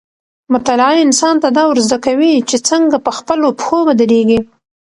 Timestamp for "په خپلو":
3.05-3.47